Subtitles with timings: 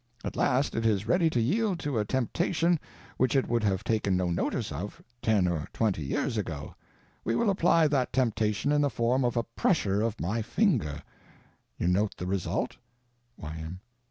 [0.23, 2.79] At last it is ready to yield to a temptation
[3.17, 6.73] which it would have taken no notice of, ten or twenty years ago.
[7.23, 11.03] We will apply that temptation in the form of a pressure of my finger.
[11.77, 12.77] You note the result?
[13.37, 13.67] Y.